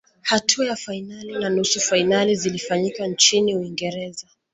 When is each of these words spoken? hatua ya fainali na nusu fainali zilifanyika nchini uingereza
hatua 0.21 0.65
ya 0.65 0.75
fainali 0.75 1.31
na 1.39 1.49
nusu 1.49 1.79
fainali 1.79 2.35
zilifanyika 2.35 3.07
nchini 3.07 3.55
uingereza 3.55 4.27